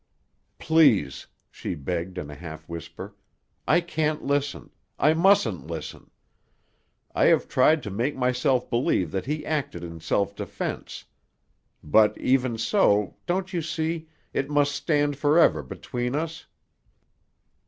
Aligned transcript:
"Please," 0.57 1.27
she 1.51 1.75
begged 1.75 2.17
in 2.17 2.31
a 2.31 2.35
half 2.35 2.67
whisper, 2.67 3.13
"I 3.67 3.81
can't 3.81 4.23
listen. 4.23 4.71
I 4.97 5.13
mustn't 5.13 5.67
listen. 5.67 6.09
I 7.13 7.25
have 7.25 7.47
tried 7.47 7.83
to 7.83 7.91
make 7.91 8.15
myself 8.15 8.67
believe 8.67 9.11
that 9.11 9.27
he 9.27 9.45
acted 9.45 9.83
in 9.83 9.99
self 9.99 10.35
defense. 10.35 11.05
But, 11.83 12.17
even 12.17 12.57
so, 12.57 13.17
don't 13.27 13.53
you 13.53 13.61
see, 13.61 14.09
it 14.33 14.49
must 14.49 14.71
stand 14.73 15.17
forever 15.19 15.61
between 15.61 16.15
us?" 16.15 16.47